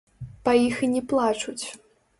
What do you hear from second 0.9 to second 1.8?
не плачуць.